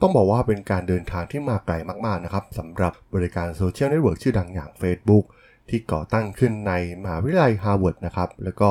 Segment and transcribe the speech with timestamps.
[0.00, 1.74] ต้องบอกว่าเป็นการเดินทางที่มาไกล
[2.06, 5.24] มากๆนะครับสำหรับบริการโซเชียลเน็ตเวิร์กชื่อดังอย่าง Facebook
[5.68, 8.70] ที่ก่อตั้งขึ้นในมหาวิทยาลัยฮาร์วาร์ดนะครับ แล้วก็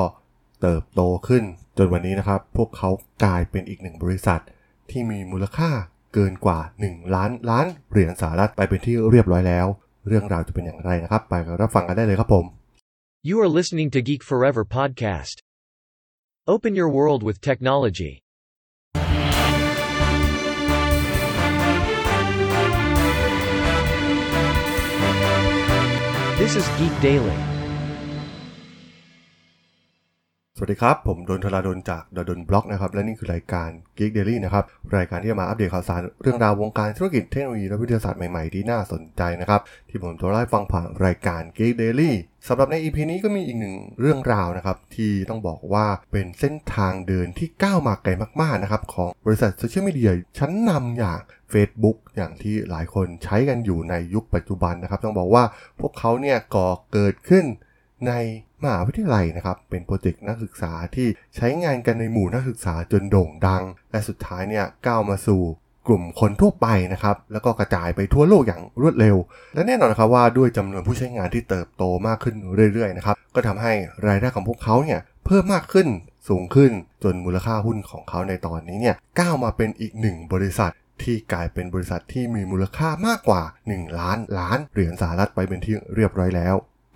[0.62, 1.44] เติบโตขึ้น
[1.78, 2.90] จนวันนี้นะครับ พวกเขา
[3.24, 4.40] กลายเป็นอีกหนึ่งบริษัท
[4.90, 5.70] ที่มีมูลค่า
[6.14, 9.66] เกินกว่า 1 ล้านล้านเหรียญสหรัฐไปเป็นที่เรียบร้อยแล้ว
[10.08, 12.46] เรื่องราวจะเป็นอย่างไรนะครับ ไปรับฟังกันได้เลยครับผม
[13.28, 15.36] You are listening to Geek Forever podcast.
[16.54, 18.12] Open your world with technology.
[26.52, 27.38] This is Geek Daily.
[30.56, 34.64] สวัสดีครับ ผมดนทราดนจากดดนบล็อกนะครับ และนี่คือรายการ Geek Daily นะครับ
[34.96, 42.12] รายการที่จะมาอัปเดตข่าวสารเรื่องราววงการธุรกิจเทคโนโลยีและวิทยาศาสตร์ใหม่ ๆ ที่น่าสนใจนะครับ ที่ผมจะเล่าฟังผ่านรายการ Geek Daily
[42.48, 51.20] สำหรับใน EP นี้ก็มีอีกหนึ่งเรื่องราวนะครับ ที่ต้องบอกว่าเป็นเส้นทางเดินที่ก้าวมาไกลมากๆนะครับ ของบริษัทโซเชียลมีเดียชั้นนำอย่าง
[51.52, 55.44] Facebook อย่างที่หลายคนใช้กันอยู่ในยุคปัจจุบันนะครับ ต้องบอกว่า
[55.80, 57.44] พวกเขาเนี่ยก่อเกิดขึ้น
[58.08, 58.12] ใน
[58.62, 65.42] มหาวิทยาลัยนะครับ เป็นโปรเจกต์นักศึกษาที่ใช้งานกันในหมู่นักศึกษาจนโด่งดัง และสุดท้ายเนี่ยก้าวมาสู่
[65.90, 69.16] ลุ่มคนทั่วไปนะครับ แล้วก็กระจายไปทั่วโลกอย่างรวดเร็ว
[69.54, 72.34] และแน่นอนนะครับว่าด้วยจำนวนผู้ใช้งานที่เติบโตมากขึ้น
[72.72, 73.72] เรื่อยๆนะครับ ก็ทำให้
[74.06, 75.88] รายได้ของพวกเขาเนี่ยเพิ่มมากขึ้น
[76.28, 76.72] สูงขึ้น
[77.04, 86.54] จนมูลค่าหุ้นของเขาในตอนนี้เนี่ยก้าวมาเป็นอีกหนึ่งบริษัทที่กลายเป็นบริษัทที่มีมูลค่ามากกว่า 1 ล้านล้านเหรียญสหรัฐไปเป็นที่เรียบร้อยแล้ว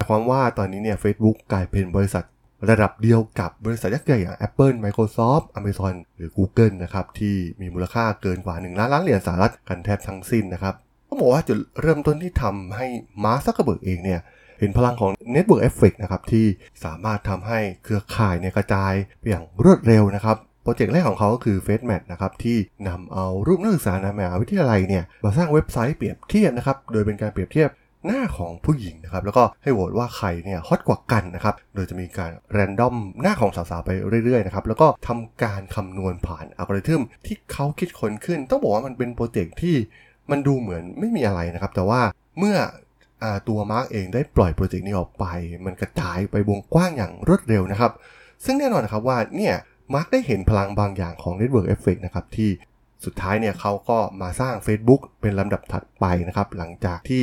[0.08, 2.24] ความว่าตอนนี้เนี่ย Facebook กลายเป็นบริษัท
[2.70, 10.74] ระดับเดียวกับบริษัทยักษ์ใหญ่อย่าง Apple Microsoft Amazon หรือ Google นะครับที่มีมูลค่าเกินกว่า 1 ล้านล้านเหรียญสหรัฐกันแทบทั้งสิ้นนะครับ
[11.08, 12.86] ต้องบอกว่าจุดเริ่มต้นที่ทำให้
[13.24, 14.20] มาร์คซักเกอร์เบิร์กเองเนี่ย
[14.60, 16.46] เห็นพลังของ Network Effect นะครับที่
[16.84, 22.56] สามารถทำให้เครือข่ายเนี่ยกระจายไปอย่างรวดเร็วนะครับโปรเจกต์แรกของเขาก็คือ f a c e m a t นะครับที่
[22.88, 27.70] นำเอารูปนักศึกษาในมหาวิทยาลัยเนี่ยมาสร้างเว็บไซต์เปรียบเทียบนะครับโดยเป็นการเปรียบเทียบ
[28.06, 33.90] หน้าของผู้หญิงนะครับแล้วก็ให้โหวตว่าใครเนี่ยฮอตกว่ากันนะครับโดยจะมีการ randomหน้าของสาวๆไป
[34.24, 39.76] เรื่อยๆนะครับแล้วก็ทำการคำนวณผ่านอัลกอริทึมที่เขาคิดค้นขึ้น ต้องบอกว่ามันเป็นโปรเจกต์ที่
[40.30, 42.00] มันดูเหมือนไม่มีอะไรนะครับ แต่ว่า
[42.38, 42.56] เมื่อ
[43.48, 45.24] ตัวมาร์กเองได้ปล่อยโปรเจกต์นี้ออกไป
[45.64, 47.92] มันกระจายไปวงกว้างอย่างรวดเร็วนะครับ
[48.44, 49.54] ซึ่งแน่นอนนะครับว่าเนี่ย
[49.94, 52.50] มาร์กได้เห็นพลังบางอย่างของ Network Effect นะครับที่
[53.04, 57.22] สุดท้ายเนี่ยเขาก็มาสร้าง Facebook เป็นลำดับถัดไปนะครับ หลังจากที่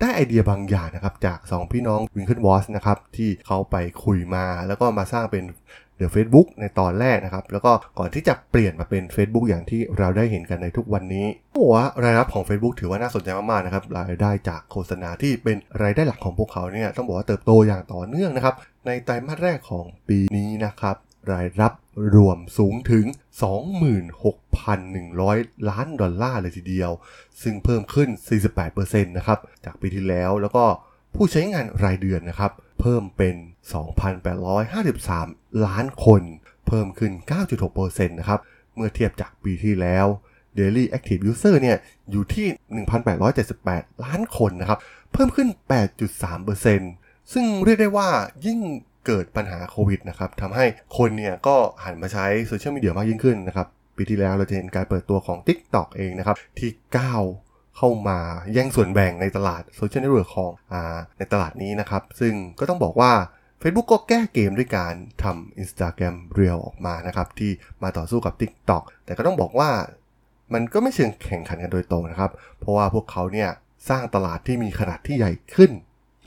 [0.00, 5.44] ได้ไอเดียบางอย่างนะครับ จาก 2 พี่น้องวิงเคิลวอสนะครับ ที่เขาไปคุยมาแล้วก็มาสร้างเป็น
[5.96, 18.54] The Facebook ในตอนแรกนะครับ แล้วก็ก่อนที่จะเปลี่ยนมาเป็น Facebook อย่างที่เราได้เห็นกันในทุกวันนี้ตัวรายรับของ Facebook ถือว่าน่าสนใจมากๆนะครับรายได้จากโฆษณาที่เป็นรายได้หลักของพวกเขาเนี่ยต้องบอกว่าเติบโตอย่างต่อเนื่องนะครับ
[18.86, 20.96] ในไตรมาสแรกของปีนี้นะครับ
[21.32, 21.72] รายรับ
[22.14, 23.04] รวมสูงถึง
[24.36, 26.90] 26,100 ล้านดอลลาร์เลยทีเดียว
[27.42, 28.08] ซึ่งเพิ่มขึ้น
[28.58, 30.64] 48%นะครับ จากปีที่แล้วแล้วก็
[31.14, 33.34] ผู้ใช้งานรายเดือนนะครับ เพิ่มเป็น
[35.10, 36.22] 2,853 ล้านคน
[36.66, 37.12] เพิ่มขึ้น
[37.60, 38.40] 9.6%นะครับ
[38.74, 40.06] เมื่อเทียบจากปีที่แล้ว
[40.58, 41.78] Daily Active User เนี่ย
[42.10, 42.46] อยู่ที่
[43.26, 44.78] 1,878 ล้านคนนะครับ
[45.12, 45.48] เพิ่มขึ้น
[46.20, 48.08] 8.3%ซึ่งเรียกได้ว่า
[48.46, 48.60] ยิ่ง
[49.06, 50.64] เกิดปัญหาโควิดนะครับทำให้
[50.98, 53.66] คนเนี่ยก็หันมาใช้โซเชียลมีเดียมากยิ่งขึ้นนะครับ
[53.96, 57.22] ปีที่แล้วเราจะเห็นการเปิดตัวของ TikTok เองนะครับที่ก้าว
[57.76, 58.18] เข้ามา
[58.52, 63.12] แย่งส่วนแบ่งในตลาดโซเชียลเน็ตเวิร์กของอ่าในตลาดนี้นะครับ ซึ่งก็ต้องบอกว่า
[63.62, 67.50] Facebook ก็แก้เกมด้วยการทำ Instagram Reel ออกมานะครับ ที่
[67.82, 69.70] มาต่อสู้กับ TikTok แต่ก็ต้องบอกว่า
[70.54, 73.50] มันก็ไม่เชิงแข่งขันกันโดยตรงนะครับ เพราะว่าพวกเขาเนี่ย
[73.88, 75.70] สร้างตลาดที่มีขนาดที่ใหญ่ขึ้น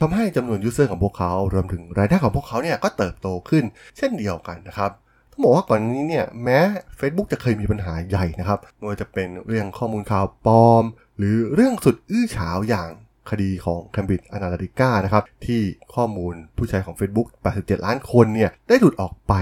[0.06, 3.64] ทำให้จำนวน user ของพวกเขารวมถึงรายได้ของพวกเขาเนี่ยก็เติบโตขึ้น
[3.96, 4.90] เช่นเดียวกันนะครับ
[5.30, 6.58] ต้องบอกว่าก่อนนี้เนี่ยแม้
[6.98, 10.84] Facebook จะเคยมีปัญหาใหญ่นะครับไม่ว่าจะเป็นเรื่องข้อมูลข่าวปลอม
[11.18, 12.90] หรือเรื่องสุดอื้อฉาวอย่าง
[13.30, 15.60] คดีของ Cambridge Analytica นะครับที่
[15.94, 19.34] ข้อมูลผู้ใช้ของ Facebook 87 ล้านคนเนี่ยได้หลุดออกไป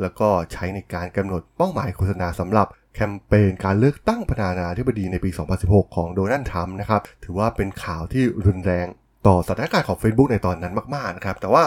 [0.00, 5.30] แล้วก็ใช้ในการกำหนดเป้าหมายโฆษณาสำหรับแคมเปญการเลือกตั้งประธานาธิบดีในปี
[5.62, 8.86] 2016 ของโดนัลด์ทรัมป์นะครับ ถือว่าเป็นข่าวที่รุนแรง
[9.26, 11.64] ต่อสถานการณ์ของ Facebook ในตอนนั้นมากๆนะครับ แต่ว่า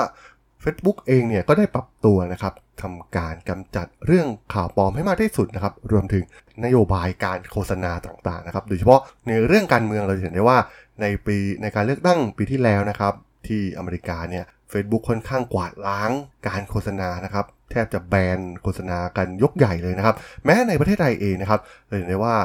[0.63, 6.23] Facebook เองเนี่ยก็ได้ปรับตัวนะครับทำการกำจัดเรื่องข่าวปลอมให้มากที่สุดนะครับ รวมถึง
[6.65, 10.57] นโยบายการโฆษณาต่างๆนะครับ โดยเฉพาะในเรื่องการเมืองเราเห็นได้ว่า
[11.01, 13.13] ในปีในการเลือกตั้งปีที่แล้วนะครับ
[13.47, 16.11] ที่อเมริกาเนี่ย Facebook ค่อนข้างกวาดล้าง
[16.47, 20.15] การโฆษณานะครับ แทบจะแบนโฆษณากันยกใหญ่เลยนะครับ
[20.45, 22.35] แม้ในประเทศไทยเองนะครับเราเห็นได้ว่า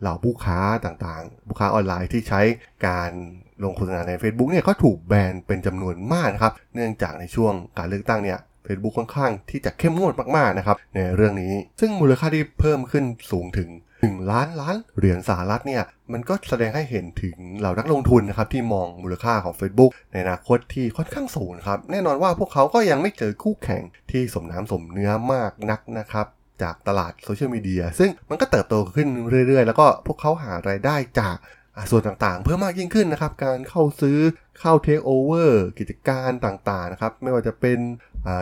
[0.00, 2.40] เหล่าผู้ค้าต่างๆผู้ค้าออนไลน์ที่ใช้
[2.86, 3.12] การ
[3.64, 13.70] ลงโฆษณาใน Facebook เนี่ยก็ถูกแบนเป็นจำนวนมากนะครับเนื่องจากในช่วงการเลือกตั้งเนี่ย Facebook ค่อนข้างที่จะเข้มงวดมากๆนะครับในเรื่องนี้ ซึ่งมูลค่าที่เพิ่มขึ้นสูงถึง
[14.00, 15.82] 1 ล้านล้านเหรียญสหรัฐเนี่ย
[16.12, 26.26] มันก็แสดงให้เห็นถึงเหล่านักลงทุนนะครับที่มองมูลค่าของ Facebook ในอนาคตที่ค่อนข้างสูงครับแน่นอนว่าพวกเขาก็ยังไม่เจอคู่แข่งที่สมน้ำสมเนื้อมากนักนะครับ
[26.62, 29.08] จากตลาดโซเชียลมีเดียซึ่งมันก็เติบโตขึ้น
[29.46, 31.36] เรื่อยๆ แล้วก็พวกเขาหารายได้จาก
[31.90, 34.18] ส่วนต่างๆ เพิ่มมากยิ่งขึ้นนะครับ การเข้าซื้อ
[34.60, 37.78] เข้าเทคโอเวอร์กิจการต่างๆนะครับ ไม่ว่าจะเป็น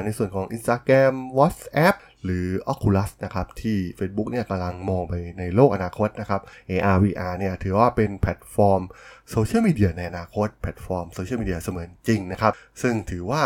[0.04, 6.40] ในส่วนของ Instagram WhatsApp หรือ Oculus นะครับ ที่ Facebook เนี่ยกำลังมองไปในโลกอนาคตนะครับ
[6.70, 8.82] AR VR เนี่ยถือว่าเป็นแพลตฟอร์ม
[9.30, 12.52] โซเชียลมีเดียในอนาคต แพลตฟอร์มโซเชียลมีเดียเสมือนจริงนะครับ
[12.82, 13.42] ซึ่งถือว่า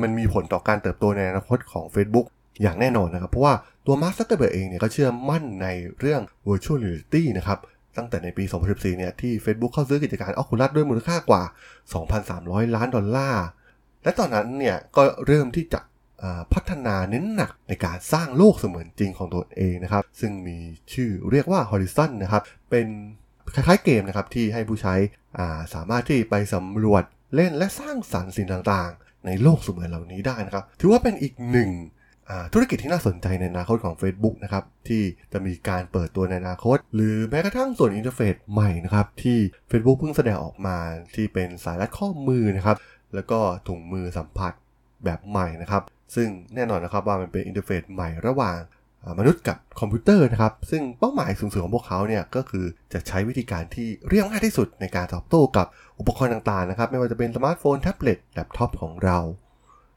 [0.00, 2.26] มันมีผลต่อการเติบโตในอนาคตของ Facebook
[2.62, 3.54] อย่างแน่นอนนะครับ เพราะว่า
[3.86, 5.68] ตัวมาร์คซักเกอร์เบิร์กเองเนี่ยก็เชื่อมั่นใน
[6.00, 7.58] เรื่อง virtual reality นะครับ
[7.96, 11.42] ตั้งแต่ในปี 2014 เนี่ย ที่ Facebook เข้าซื้อกิจการ Oculus ด้วยมูลค่ากว่า
[12.08, 13.46] 2,300 ล้านดอลลาร์
[14.02, 15.80] และตอนนั้นเนี่ย ก็เริ่มที่จะ
[16.54, 20.58] พัฒนาเน้นหนักในการสร้างโลกเสมือนจริงของตัวเองนะครับ ซึ่งมี
[20.92, 22.86] ชื่อเรียกว่า Horizon นะครับ เป็น
[23.54, 24.94] คล้ายๆเกมนะครับ ที่ให้ผู้ใช้
[25.74, 27.04] สามารถที่ไปสำรวจ
[27.34, 31.70] เล่นและสร้างสรรค์สิ่งต่างๆ ในโลกเสมือนเหล่านี้ได้นะครับ ถือว่าเป็นอีกหนึ่ง
[32.52, 39.38] ธุรกิจที่น่าสนใจในอนาคตของ Facebook นะครับที่จะมีการเปิดตัวในอนาคต หรือแม้กระทั่งส่วน interface ใหม่นะครับที่
[39.70, 40.76] Facebook เพิ่งแสดงออกมา
[41.14, 42.76] ที่เป็นสายรัดข้อมือนะครับ
[43.14, 43.38] แล้วก็
[43.68, 44.52] ถุงมือสัมผัส
[45.04, 45.82] แบบใหม่นะครับ
[46.14, 48.58] ซึ่งแน่นอนนะครับว่ามันเป็น interface ใหม่ระหว่าง
[49.18, 55.66] มนุษย์กับคอมพิวเตอร์นะครับ ซึ่งเป้าหมายสูงสุดของพวกเขาเนี่ยก็คือจะใช้วิธีการที่เรียบง่ายที่สุดในการตอบโต้กับ
[55.98, 59.18] อุปกรณ์ต่างๆนะครับ ไม่ว่าจะเป็นสมาร์ทโฟน แท็บเล็ต แล็ปท็อปของเรา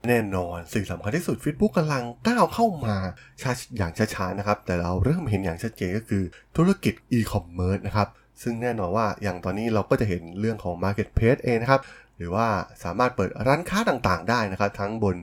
[0.09, 2.95] แน่นอนสิ่งสำคัญที่สุด Facebook กำลังก้าวเข้ามา
[3.41, 6.23] ช้าอย่างช้าๆนะครับ แต่เราเริ่มเห็นอย่างชัดเจนก็คือ
[6.57, 8.07] ธุรกิจอีคอมเมิร์ซนะครับ
[8.41, 11.81] ซึ่งแน่นอนว่าอย่างตอนนี้เราก็จะเห็นเรื่องของ Marketplace เองนะครับ
[12.17, 12.47] หรือว่า
[12.83, 15.15] สามารถเปิดร้านค้าต่างๆ ได้นะครับ ทั้งบน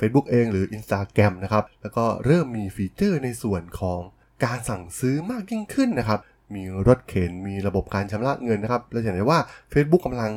[0.00, 4.00] Facebook เองหรือ Instagram นะครับ แล้วก็เริ่มมีฟีเจอร์ในส่วนของ
[4.44, 6.20] การสั่งซื้อมากยิ่งขึ้นนะครับ
[6.54, 9.40] มีรถเข็น มีระบบการชำระเงินนะครับเราเห็นได้ว่า
[9.72, 10.32] Facebook กำลัง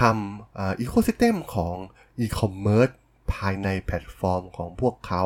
[0.00, 1.76] ทำ ecosystem ของ
[2.20, 2.90] อีคอมเมิร์ซ
[3.34, 5.24] ภายในแพลตฟอร์มของพวกเขา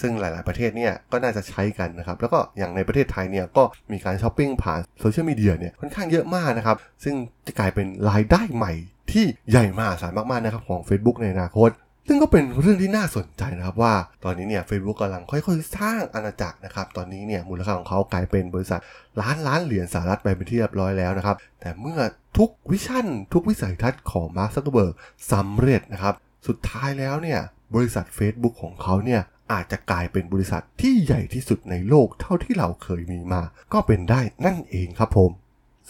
[0.00, 3.62] ซึ่งหลาย ๆ ประเทศเนี่ยก็น่าจะใช้กันนะครับ แล้วก็อย่างในประเทศไทยเนี่ยก็
[3.92, 7.14] มีการช้อปปิ้งผ่านโซเชียลมีเดียเนี่ยค่อนข้างเยอะมากนะครับ ซึ่ง
[7.46, 8.72] จะกลายเป็นรายได้ใหม่
[9.12, 11.70] ที่ใหญ่มหาศาลมาก ๆ นะครับของ Facebook ในอนาคต
[12.08, 18.80] ซึ่งก็เป็นเรื่องที่น่าสนใจนะครับว่าตอนนี้เนี่ย Facebook กำลังค่อยๆ สร้างอาณาจักรนะครับ ตอนนี้เนี่ยมูลค่าของเขากลายเป็นบริษัท
[19.20, 21.98] ล้านล้านเหรียญสหรัฐไปเป็นที่เรียบร้อยแล้วนะครับ แต่เมื่อ
[22.38, 24.94] ทุก vision ทุกวิสัยทัศน์ของมาร์คซักเกอร์เบิร์ก
[25.32, 26.14] สำเร็จนะครับ
[26.46, 27.40] สุดท้ายแล้วเนี่ย
[27.74, 29.20] บริษัท Facebook ของเขาเนี่ย
[29.52, 33.42] อาจจะกลายเป็นบริษัทที่ใหญ่ที่สุดในโลกเท่าที่เราเคยมีมา
[33.72, 35.30] ก็เป็นได้นั่นเองครับผม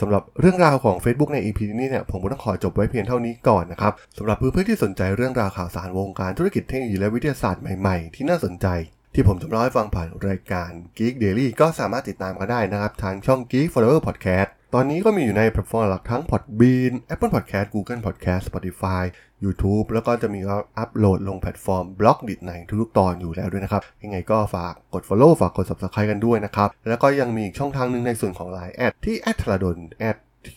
[0.00, 8.66] สำหรับเรื่องราวของ Facebook ใน EP นี้เนี่ยผมก็ต้องขอจบไว้เพียงเท่านี้ก่อนนะครับสำหรับเพื่อนๆที่สนใจเรื่องราวข่าวสารวงการธุรกิจเทคโนโลยีและวิทยาศาสตร์ใหม่ๆ ที่น่าสนใจ
[9.14, 19.02] ที่ผมจะเล่าให้ฟังผ่านรายการ Geek Daily ก็สามารถติดตามกันได้นะครับ ทางช่อง Geek Flower Podcast ตอนนี้ก็มีอยู่ในแพลตฟอร์มหลักทั้ง Podbean Apple Podcast Google Podcast Spotify
[19.44, 20.40] YouTube แล้วก็จะมี
[20.78, 30.16] อัปโหลดลงแพลตฟอร์มบล็อกดิในทุกๆตอนอยู่แล้วด้วยนะครับ ยังไงก็ฝากกด Follow ฝากกด Subscribe กันด้วยนะครับ แล้วก็ยังมีอีกช่องทางหนึ่งในส่วนของ Line แอดที่แอดทรดนแอด
[30.48, 30.50] T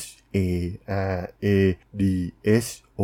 [0.00, 0.04] H
[0.36, 0.38] A
[1.14, 1.46] R A
[2.00, 2.02] D
[2.64, 2.70] H
[3.00, 3.02] O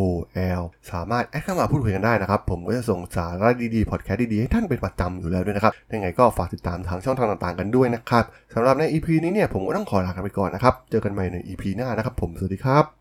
[0.60, 8.24] L สามารถแอดเข้ามาพูดคุยกันได้นะครับ ผมก็จะส่งสาระดีๆ พอดแคสต์ดีๆ ให้ท่านเป็นประจำอยู่แล้วด้วยนะครับ ยังไงก็ฝากติดตามทางช่องทางต่างๆกันด้วยนะครับ
[8.54, 12.95] สำหรับใน EP นี้เนี่ยผมก็ต้องขอลากันไปก่อนนะครับ เจอกันใหม่ใน EP หน้านะครับผม สวัสดีครับ